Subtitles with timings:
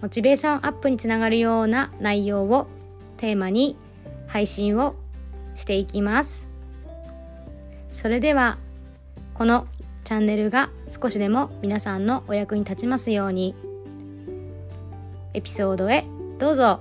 [0.00, 2.68] モチベーションアップにつながるような内容を
[3.16, 3.76] テーマに
[4.28, 4.94] 配信を
[5.54, 6.46] していきます。
[7.92, 8.58] それでは
[9.34, 9.66] この
[10.04, 13.54] チャンネルが少しでも皆さんのお役に立ちますように
[15.34, 16.04] エピソードへ
[16.38, 16.80] どうぞ。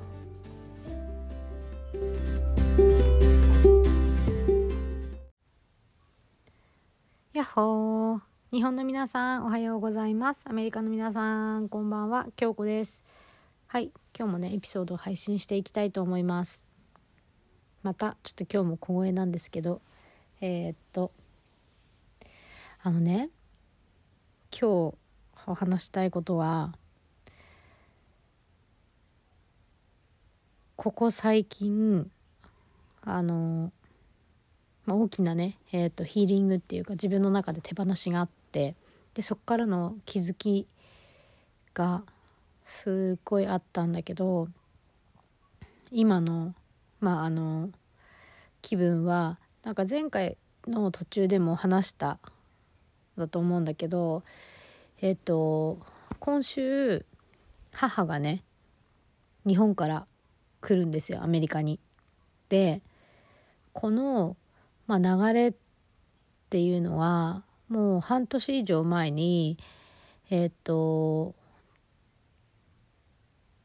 [7.34, 8.20] やっほー。
[8.52, 10.46] 日本の皆さんおはようございます。
[10.50, 12.28] アメリカの皆さんこんばんは。
[12.36, 13.07] 京子です。
[13.70, 16.64] はい今日もねエピソードを配信していきたいと思います。
[17.84, 19.82] またちょっと今日も小声なんですけど
[20.40, 21.12] えー、っと
[22.82, 23.30] あのね
[24.58, 24.96] 今日
[25.48, 26.76] お話したいことは
[30.78, 32.10] ここ最近
[33.02, 33.74] あの、
[34.86, 38.76] まあ、大きなね、えーと、とヒーリングっていうか自分の中で手放しがあって
[39.14, 40.68] でそこからの気づき
[41.74, 42.04] が
[42.68, 44.50] すっごいあったんだけど
[45.90, 46.54] 今の
[47.00, 47.70] まああの
[48.62, 50.38] 気分はなんか前回
[50.68, 52.20] の途中でも話した
[53.18, 54.24] だと思うんだけど
[55.02, 55.80] えっ、と
[56.20, 57.06] 今週
[57.72, 58.44] 母がね
[59.48, 60.06] 日本から
[60.60, 61.80] 来るんですよアメリカに。
[62.50, 62.82] で
[63.72, 64.36] この、
[64.88, 65.54] まあ、流れっ
[66.50, 69.58] ていうのはもう半年以上前に
[70.30, 71.34] えっ、と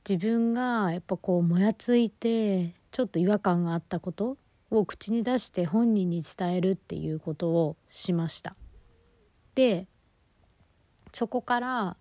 [0.09, 4.37] 自分がやっぱこうもやついてちょっと違和感があったこと
[4.71, 8.57] を口に出して本人に伝えるっていうことをしました。
[9.55, 9.87] で
[11.13, 11.97] そこから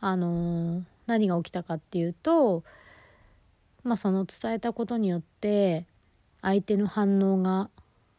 [0.00, 2.64] あのー、何が起きたかっていうと
[3.84, 5.86] まあその伝えたことによって
[6.42, 7.70] 相手の反応が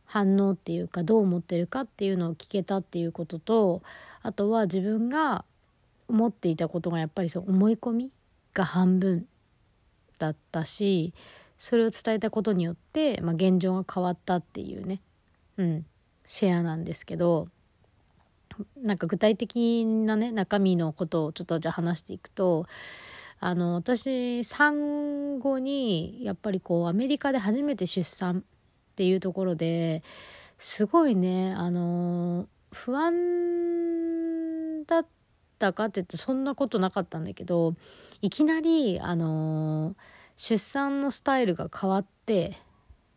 [0.06, 3.82] 反応っていうかどう思ってるかっていうのを聞けたっていうことと
[4.22, 5.44] あとは自分が
[6.08, 8.12] 思っていたことがやっぱりそう思い込み
[8.58, 9.28] が半分
[10.18, 11.14] だったし
[11.60, 15.02] それを伝えたことによって、まあ、現状が変わったっていうね、
[15.58, 15.86] うん、
[16.26, 17.48] シェアなんですけど
[18.76, 22.66] なんか具体的なね中身のことをちょっとじゃあ話していくと
[23.40, 30.02] あの私産後にやっぱりこうアメリカで初めて出産っていうところで
[30.58, 35.17] すごいねあの不安だった
[35.58, 37.76] たかって言ってそんなことなかったんだけど
[38.22, 39.96] いきなりあの
[40.36, 42.58] 出産のスタイルが変わって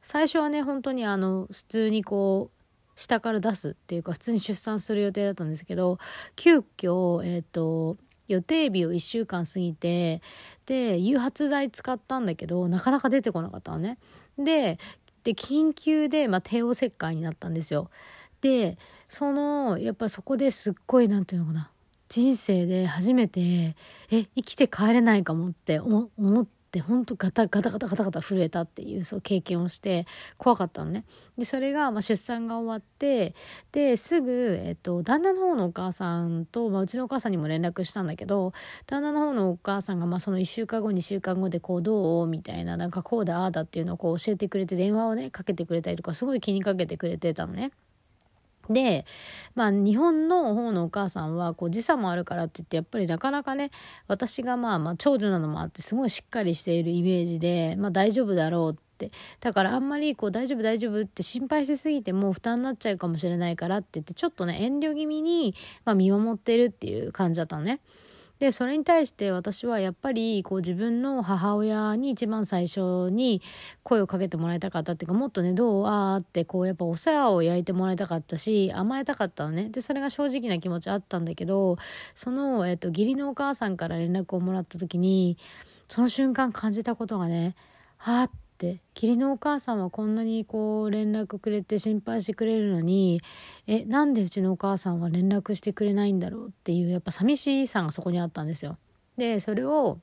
[0.02, 2.60] 最初はね本当にあの普通にこう
[2.98, 5.98] 下から出すっていうか普通に出産する予定だったんですけど
[6.36, 7.96] 急遽えっ、ー、と
[8.26, 10.22] 予定日を1週間過ぎて
[10.66, 13.98] で誘発剤使ったんだけどなかなか出てこなかったのね。
[14.38, 14.78] で
[15.24, 17.90] で緊急で、まあ、帝王切開になったんですよ。
[18.40, 18.78] で
[19.08, 21.70] そのやっぱりそこですっごい何て言うのかな
[22.10, 23.40] 人生で初めて
[24.10, 26.10] え生きて帰れないかもって思
[26.42, 30.06] ってって本当ガタガタガタガタガタ震えたっていうそう経験をして
[30.38, 31.04] 怖かったのね。
[31.36, 33.34] でそれが、まあ、出産が終わって
[33.72, 38.52] ですぐ、えっと、旦那の方のお母さんと、まあ、うちのお母さんにも連絡したんだけど
[38.86, 42.26] 旦那の方のお母さんが、まあ、その1週間後2週間後でこうどう？
[42.28, 47.72] みたいななんかこうだああだっていうのをこう教えてくれて電話をねかけてくれたりとかすごい気にかけてくれてたのね。
[48.68, 49.04] で、
[49.54, 53.70] まあ、日本の方のお母さんはこう時差もあるからって言ってやっぱりなかなかね
[54.06, 59.10] 私がまあまあ長女なのもあってすごいしっかりしているイメージで、まあ、大丈夫だろうって
[59.40, 65.54] だからあんまりこう大丈夫大丈夫って心配しすぎても負担になっちゃうかもしれないからって言ってちょっとね遠慮気味に、
[65.84, 67.80] まあ、見守ってるっていう感じだったのね。
[68.40, 73.42] でそれに対して私はやっぱりこう自分の母親に一番最初に
[73.82, 79.68] 声をかけてもらいたかったっていうかもっとねどうあーってこうやっぱお世話を焼いてもらいたかったし甘えたかったのね。
[79.68, 81.76] でそれが正直な気持ちあったんだけど
[82.14, 85.36] その、えっと、義理のお母さんから連絡をもらった時に
[85.86, 87.54] その瞬間感じたことがね
[87.98, 93.22] はってって義理のお母さんはこんなにこう連絡くれて心配してくれるのに
[93.66, 98.76] えなんでうちのお母さんは連絡してくれないんだろうっていうやっぱ寂しさがそこにあったんですよ。
[99.16, 99.98] でそれを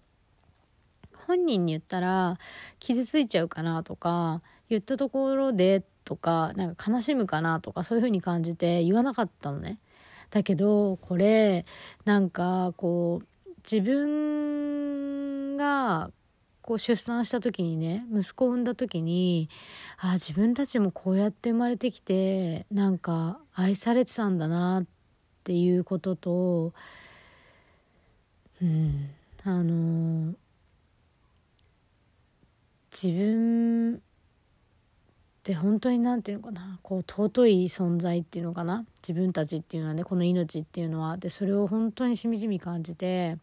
[1.27, 2.39] 本人に言ったら
[2.79, 9.77] 傷ついちゃうかなとか言ったところでとかなんか悲しむかなとかそういう風に感じて言わなかったのね。
[10.31, 11.65] だけどこれ
[12.05, 16.11] なんかこう自分が
[16.67, 19.47] こう出産した時にね息子を産んだ時に
[19.99, 24.85] ああ自分たちもこうやって生まれてきてなんか愛されてたんだなっ
[25.45, 26.73] ていうことと
[28.61, 29.09] うん
[29.45, 30.33] あの
[32.91, 33.99] 自分っ
[35.43, 41.15] て本当に何て言うのかなこう尊い存在っていうのかな自分たちっていうのはねこの命っていうのは。
[41.15, 43.37] でそれを本当にしみじみ感じて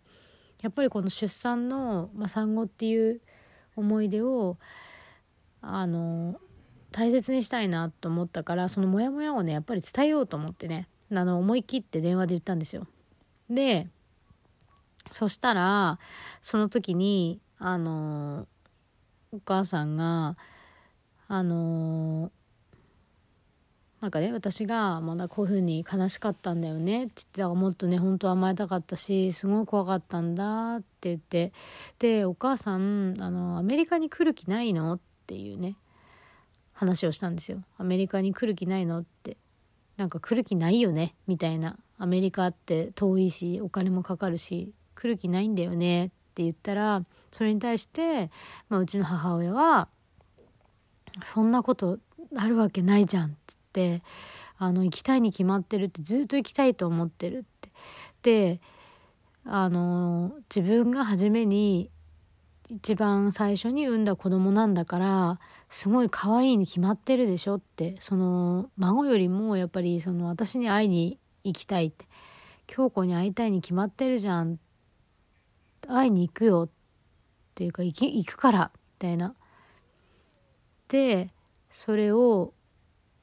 [0.65, 3.21] やっぱりこの出産の、まあ、産後っていう
[3.77, 4.57] 思い出を
[5.61, 6.41] あの
[6.91, 12.87] 大切にしたいなと思ったからそのモヤモヤをねやっぱり伝えようと思ってねあの思い切って電話で言ったんですよ。
[13.51, 13.89] で
[15.11, 15.99] そしたら
[16.41, 18.49] その時にあの
[19.33, 20.39] お母さんが
[21.29, 22.33] あの
[24.05, 31.55] なんかね私がまだこういうふうに悲しかったんだよねって言ってたからもっとね本当は甘えたかったしすごい怖かったんだって言って
[31.99, 34.93] でお母さんあのアメリカに来る気ないの？
[34.93, 35.77] っていうね
[36.75, 37.63] 話をしたんですよ。
[37.79, 38.99] アメリカに来る気ないの？
[38.99, 39.39] って。
[39.97, 41.15] なんか来る気ないよね？
[41.27, 41.79] みたいな。
[41.97, 46.09] アメリカって遠いしお金もかかるし来る気ないんだよね？
[46.09, 48.31] って言ったらそれに対して、
[48.69, 49.89] まあ、うちの母親は
[51.25, 52.01] 「そんなこと
[52.37, 54.03] あるわけないじゃん」ってって
[54.57, 57.71] あの行きたいに決まってるってずっと行きたいと思ってるって。
[58.23, 58.61] で
[59.45, 61.91] あの自分が初めに
[62.71, 65.39] 一番最初に産んだ子供なんだから
[65.69, 72.07] すごい可愛いに決まってるでしょってその孫よりもやっぱりその私に会いに行きたいって。
[72.67, 74.59] 京子に会いたいに決まってるじゃん。
[75.87, 76.71] 会いに行くよっ
[77.55, 79.35] ていうか行き行くからみたいな。
[80.89, 81.31] で
[81.69, 82.55] それを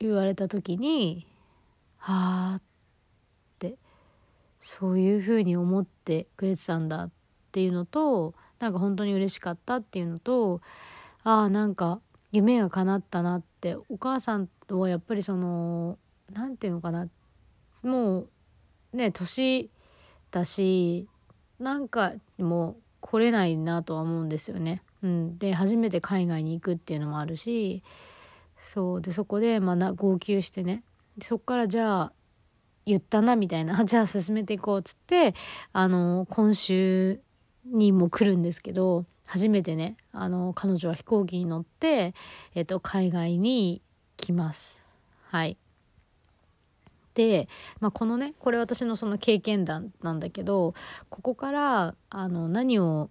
[0.06, 1.28] 言われた時に
[1.98, 2.62] はあっ
[3.60, 3.76] て
[4.60, 7.12] そういうふうに思ってくれてたんだっ
[7.52, 10.62] ていうのとなんか本当に嬉しかったっていうのと
[11.24, 12.00] ああなんか
[12.32, 15.98] 夢が叶ったなってお母さんとはやっぱりその
[16.32, 17.08] 何て言うのかな
[17.84, 18.30] もう
[18.94, 19.70] ね年
[20.32, 21.08] だし
[21.60, 24.82] なんかもう来れないなとは思うんですよね。
[25.04, 27.84] うん、で初めて海外に行くっていうのもあるし
[28.62, 29.02] そう。
[29.02, 30.84] でそこでまあ号泣してね。
[31.22, 32.14] そっからじゃあ
[32.86, 33.84] 言ったなみたいな。
[33.86, 35.34] じゃあ進めていこうっつって
[35.74, 37.20] あの今週
[37.66, 42.14] にも来るんですけど初めてねあの彼女は飛行機に乗って、
[42.56, 43.82] えっと、海外に
[44.18, 44.86] 来ます。
[45.28, 45.58] はい。
[47.14, 47.50] で、
[47.82, 50.76] まあ、このねこれ私のその経験談なんだけど
[51.10, 53.10] ここからあの何を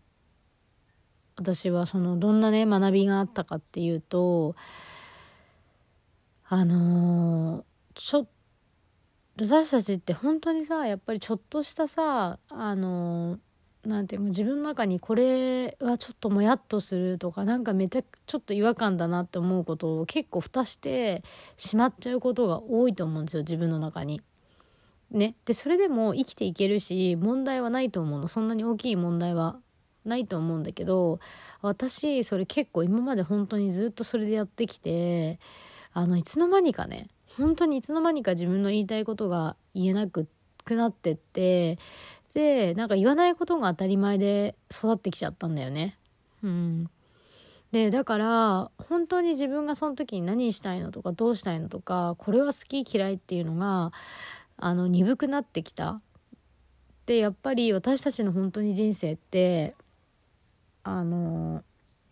[1.36, 4.54] 私はそのどんなね学びがあったかっていうと
[6.52, 7.62] あのー、
[7.94, 8.26] ちょ
[9.40, 21.22] 私たちって本当にさやっぱりちょっとしたさあのー、ていうか自分の中にこれはちょっともやっとするとかなんかめちゃくちょっと違和感だなって思うことを結構蓋して
[21.56, 24.20] しまっちゃうことが多いと思うんですよ自分の中に。
[25.12, 29.56] ね、でそれでも生きていけるし問題はないと思うのそんなに大きい問題は
[30.04, 31.18] ないと思うんだけど
[31.62, 35.40] 私それ結構今まで本当にずっとそれでやってきて
[35.92, 40.26] あのいつの間にかね本当にいつの間にか自分の言いたいことが言えなく
[40.68, 41.78] なってって
[42.34, 45.96] でなんか言わないことが当たり前で育ってきちゃったんだよね。
[46.42, 46.90] うん、
[47.72, 53.92] でだから本当に自分がその時に何したいのとかどうしたいのとかこれは好き嫌いっていうのが
[54.56, 56.00] あの鈍くなってきた。
[57.06, 59.74] でやっぱり私たちの本当に人生って
[60.84, 61.64] あの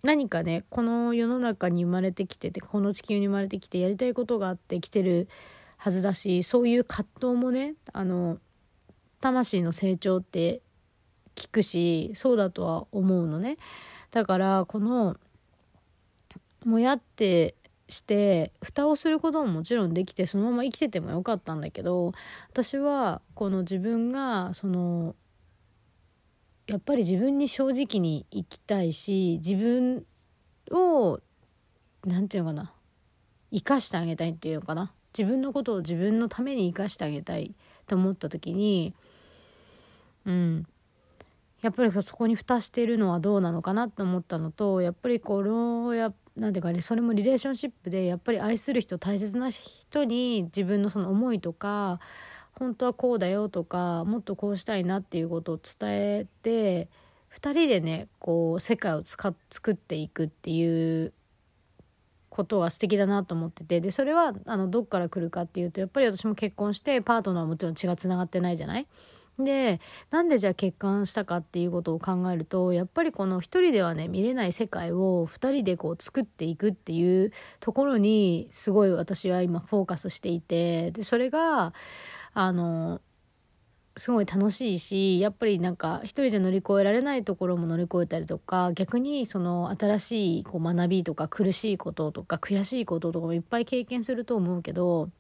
[0.03, 5.29] 何かねこの世の中に生まれてきててこの地球に生まれてきてやりたいことがあって生きてる
[5.77, 8.39] はずだしそういう葛藤もねあの
[9.21, 10.61] 魂の成長って
[11.35, 13.59] 聞くしそうだとは思うのね。
[14.11, 15.17] だからこの
[16.65, 17.55] もやって
[17.89, 22.13] して蓋をすることももちろんできてそのまま生きててもよかったんだけど
[22.51, 25.15] 私はこの自分がその
[26.69, 30.05] やっぱり自分に正直に生きたいし自分
[30.71, 31.19] を
[32.05, 32.73] 何て言うのかな
[33.51, 34.93] 生かしてあげたいっていうのかな。
[35.17, 37.55] 自分のことを自分のために生かしてあげたい
[37.87, 38.95] と思った時に
[40.27, 40.67] うん。
[41.63, 51.99] やっぱりそこに蓋してるのはどうなのかなって思ったのとやっぱりこのやなんていうかねそれもリレーションシップでやっぱり愛する人大切な人に自分のその思いとか
[52.59, 56.89] 本当はこうだよとかもっとこうしたいなっていうことを伝えて
[57.33, 59.33] 2人でねこう世界を作
[59.73, 61.13] っていくっていう
[62.31, 68.87] ことは素敵だなと思っててでそれはあのどっから来るかっていうとやっぱり私も結婚してパートナーはもちろん血がつながってないじゃない？
[69.39, 81.73] でなんでじゃあ結婚したかっていうことを考えるとやっぱりこの一人ではね見れない世界を二人でこう作っていくっていうところにすごい私は今フォーカスしていてでそれが
[82.41, 83.01] あの
[83.97, 95.11] すごい楽しいしやっぱりなんか一人じゃ乗り越えられないところも乗り越えたりとか逆にその新しいこう学びとか苦しいこととか悔しいこととかもいっぱい経験すると思うけど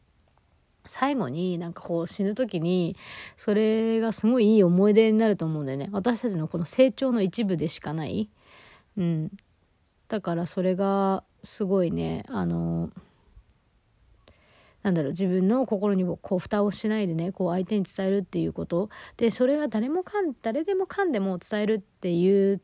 [0.85, 2.95] 最後になんかこう死ぬ時に
[3.37, 5.89] それがすごいいい思い出になると思うんだよね。
[5.91, 8.31] 私たちのこの成長の一部でしかない。
[8.97, 9.33] うん。
[10.07, 12.91] だからそれがすごいねあの
[14.83, 18.91] なんだろう自分の心にもこう蓋をしないでねこう相手に伝えるっていうこと。
[19.17, 22.61] でそれが誰もかん誰でもかんでも伝えるっていう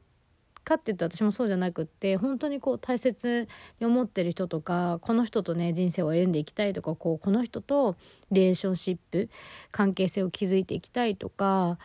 [0.65, 3.47] かって言ったら私もそうじゃなくって本当にこう大切
[3.81, 7.97] に思ってる人とかこの人とね人生を歩んでいきたいとかこうこの人と
[8.33, 9.29] リレーションシップ
[9.71, 11.79] 関係性を築いていきたいとか、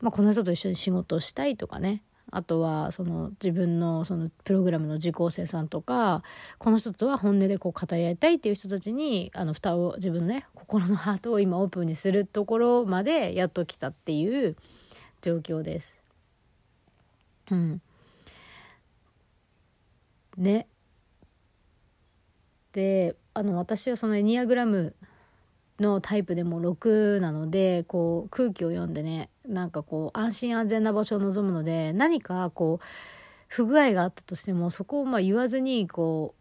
[0.00, 2.02] まあ、この人と一緒に仕事をしたいとかね。
[2.30, 6.22] あとはその自分のそのプログラムの受講生さんとか
[6.58, 14.56] この人とは本音でこう語り合いたいっていう人たちにあの蓋を自分のね心のハートを今オープンにするところまでやっと来たっていう
[15.22, 16.00] 状況です。
[17.50, 17.80] うん、
[20.36, 20.66] ね。
[22.72, 24.94] であの私はそのエニアグラム
[25.80, 32.84] のタイプでも6なのでこう空気を読んでねなんかこう安心安全な場所を望むので何かこう
[33.48, 36.34] 不具合があったとしてもそこをまあ言わずにこ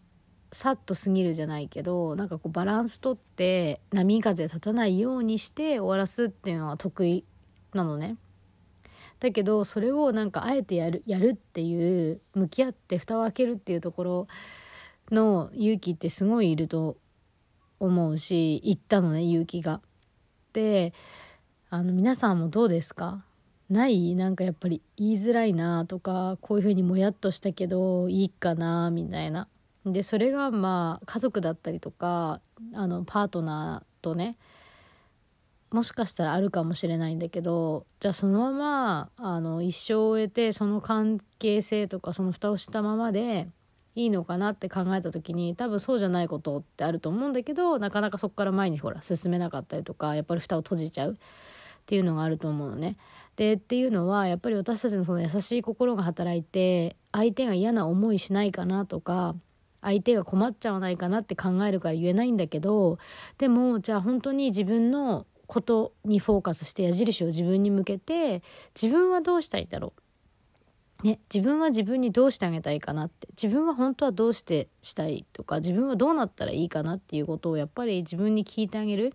[0.52, 7.26] うさっと過ぎるじゃないけどなんかこうバランスとって波風立たないようにして終わらすっていうのは得意
[7.74, 8.18] なのね。
[9.20, 14.28] だけどそれをなんかあえてやるやるっていう向き合って蓋を開けるっていうところ
[15.12, 16.98] の勇気ってすごいいると
[17.80, 19.82] 思うし言ったのね勇気が。
[20.54, 20.94] で
[21.70, 23.26] あの皆さんもどうですか？
[23.70, 24.16] ない？
[24.16, 28.90] なんかやっぱり言いづらいなとかこういうふうにもやっとしたけどいいかな？
[28.90, 29.50] みたいな。
[29.86, 32.40] でそれがまあ家族だったりとか
[32.74, 34.38] あのパートナーとね
[35.72, 43.50] もしかしたらあるかもしれないんだけどじゃあそのままあの一生を終えてその関係性とかその蓋をしたままで
[43.96, 51.18] いいのかなって考えた時に多分そうじゃないことってあると思うんだけどなかなかそこから前にほら進めなかったりとかやっぱり蓋を閉じちゃう。
[51.88, 52.98] っていうのがあると思うのね。
[53.38, 59.36] でっていうのはやっぱり私たちのその優しい心が働いて相手が嫌な思いしないかなとか
[59.82, 62.98] 相手が困っちゃわないかなって考えるから言えないんだけど
[63.38, 68.44] でもじゃあ本当に自分のことにフォーカスして矢印を自分に向けて
[68.75, 69.94] 自分はどうしたいんだろ
[71.03, 79.13] う、ね、自分は自分にどうしてあげたいかなって自分は本当はどうしてしたいとか自分はどうなったらいいかなっていうことをやっぱり自分に聞いてあげる。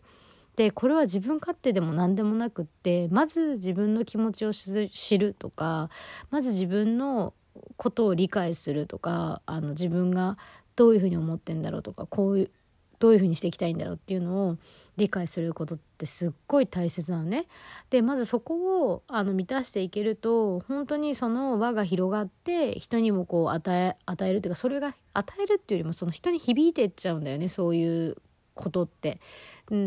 [0.57, 5.89] でこれは自分勝手でも何でもなくってまず自分の気持ちを知るとか
[6.31, 7.33] まず自分の
[7.77, 10.37] ことを理解するとかあの自分が
[10.77, 12.51] どういうふうに思ってんだろうとかこういう
[12.99, 14.57] どういうふうにしていきたいんだろうっていうのを
[14.97, 17.47] 理解することってすっごい大切なのね。
[17.91, 28.17] でまずそこをあの満たしていけると本当にその輪が広がって人にもこう与え与えるっていうかそれが与えるっていうよりもその人に響いていっちゃうんだよねそういう
[28.55, 29.21] ことって。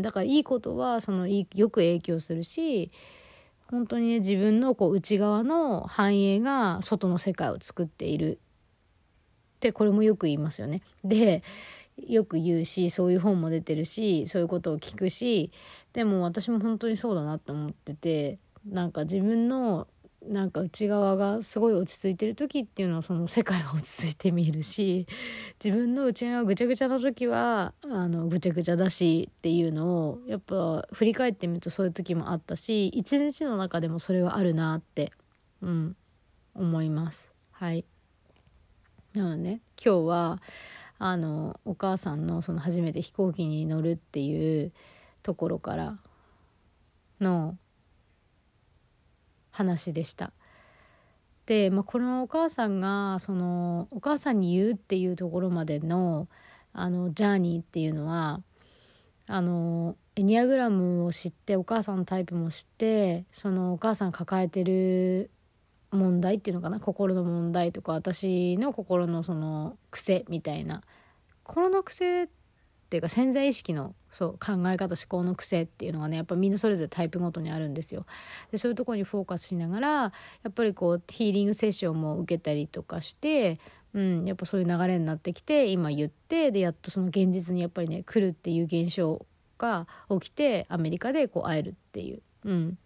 [0.02, 2.90] だからいいことはそのよく影響するし
[3.70, 8.38] 本当にね自分のこう内側の繁栄が外の世界を作っている
[9.56, 10.82] ってこれもよく言いますよね。
[11.04, 11.42] で
[11.96, 15.50] よく言うしそういう本も出てるしそういうことを聞くし
[15.94, 19.86] でも私も本当にそうだなって思っててなんか自分の
[20.28, 25.06] なんか内側がすごい落ち着いてる時っていうのはその世界は落ち着いて見えるし
[25.62, 35.12] 自分の内側がぐちゃぐちゃな時はあのぐちゃぐちゃだしっていうのをやっぱ振り返ってみるとそういう時もあったし一日の中でもそれはあるなって、
[35.62, 35.96] うん、
[36.54, 37.30] 思います。
[37.52, 37.84] はい
[39.14, 40.42] なのでね今日は
[40.98, 44.72] あのお母さんのその初めて飛行機に乗るっていう
[45.22, 45.98] ところから
[47.20, 47.56] の
[49.56, 50.32] 話でした。
[51.46, 56.28] で、まあ、このお母さんがそのお母さんに言うっていうところまでの
[56.72, 58.42] あのジャーニーっていうのは
[59.26, 65.30] あのエニアグラムを知ってお母さんのタイプも知ってそのお母さん抱えてる
[65.90, 70.82] 問題っていうのかな心の問題とか私の心のその癖みたいな
[71.44, 72.28] 心の癖
[72.86, 78.06] っていうか潜在意識のそう考え方思考の癖っていうのがねやっぱみんなそれぞれタイプごとにあるんですよ。
[78.52, 80.12] でそういうところにフォーカスしながらや
[80.48, 83.58] っぱりこうヒーリングセッションも受けたりとかして、
[83.92, 89.26] うん、やっぱそういう流れになってきて今言ってでやっとその現実にやっぱりね来るっていう現象
[89.58, 92.22] が起きてアメリカでこう会えるっていう。
[92.44, 92.78] うん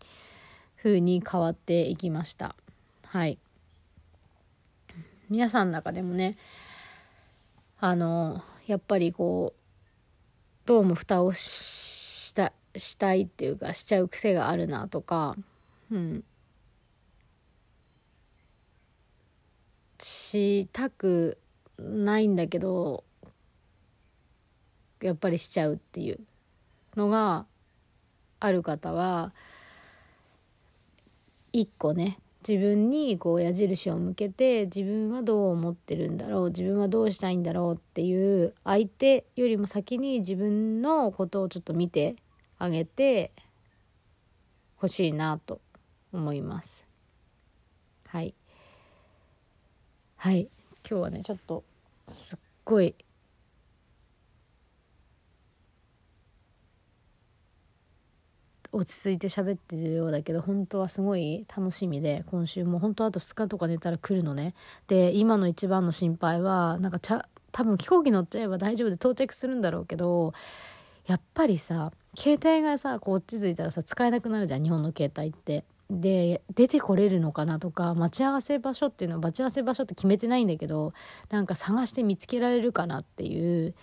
[0.82, 2.56] 風に変わっていきました
[3.06, 3.38] はい
[5.28, 6.36] 皆さんの中でもね
[7.78, 9.59] あのやっぱりこう
[10.70, 15.34] どうも蓋をしたしたいっていうかしちゃう癖があるなとか、
[15.90, 16.22] うん、
[19.98, 21.38] したく
[21.76, 23.02] ないんだけど
[25.02, 26.20] やっぱりしちゃうっていう
[26.94, 27.46] のが
[28.38, 29.32] ある方は
[31.52, 32.16] 一個ね
[32.46, 42.16] 自分にこう矢印を向けて自分はどう思ってるんだろう自分はどうしたいんだろうっていう相手よりも先に自分のことをちょっと見て
[42.58, 43.30] あげて
[44.76, 45.60] ほしいなと
[46.12, 46.88] 思います。
[48.06, 48.34] はい
[50.16, 50.48] はい
[50.88, 51.62] 今日はねちょっと
[52.08, 52.94] すっごい
[58.72, 64.54] 落ち着いて喋ってるようだけど本当はすごい楽しみで今週も本当あと2日とか寝たら来るのね
[64.86, 70.32] で今の一番の心配はなんかちゃ多分飛行機乗っちゃえば大丈夫で到着するんだろうけど
[71.06, 75.64] やっぱりさ携帯がさこっち着いたらさ使えなくなるじゃん日本の携帯って。
[75.92, 80.92] で出てこれるのかなとか待ち合わせ場所っていうのは待ち合わせ場所って決めてないんだけど
[81.30, 83.74] なんか探して見つけられるかなっていう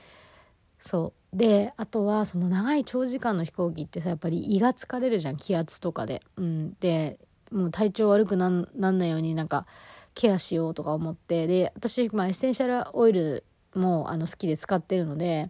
[0.77, 1.37] そう。
[1.37, 6.21] であとはその長い長時間の飛行機ってさやっぱり胃が疲れるじゃん気圧とかで。
[6.37, 7.19] うん、で
[7.51, 9.65] もう体調悪くなんなんないようになんか
[10.13, 11.47] ケアしようとか思って。
[11.47, 13.43] で私、まあ、エッセンシャルオイル
[13.75, 15.49] もあの好きで使ってるので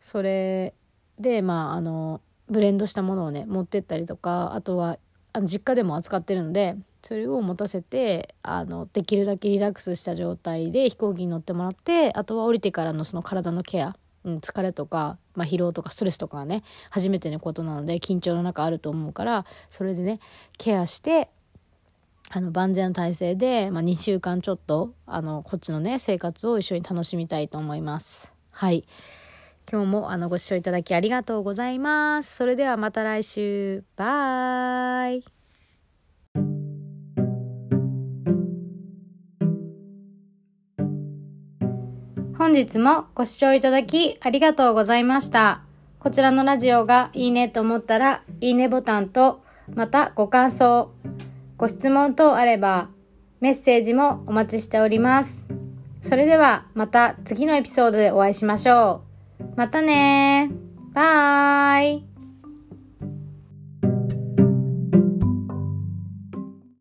[0.00, 0.74] それ
[1.18, 4.98] でまああのブレンドしたものをね持ってったりとかあとは
[5.32, 20.20] あの実家でも扱ってるのでそれを持たせてあのできるだけリラックスした状態で飛行機に乗ってもらってあとは降りてからのその体のケアうん、疲れとか、まあ、疲労とかストレスとかはね初めてのことなので緊張の中あると思うからそれでね
[20.58, 21.28] ケアして
[22.30, 28.32] あの万全な体制で、まあ、2週間ちょっとあのこっちのね生活を一緒に楽しみたいと思います。
[28.50, 28.84] はい
[29.70, 32.36] 今日もあのご視聴いただきありがとうございます。
[32.36, 33.84] それではまた来週。
[33.96, 35.37] バイ。
[42.48, 45.60] 本日もご視聴いただきありがとうございました。
[45.98, 49.42] こちらのラジオがいいねと思ったら、いいねボタンと、
[49.74, 50.90] またご感想、
[51.58, 52.88] ご質問等あれば、
[53.40, 55.44] メッセージもお待ちしております。
[56.00, 59.02] それではまた次のエピソードでお会いしましょ
[59.40, 59.44] う。
[59.54, 60.50] またね
[60.94, 62.07] バイ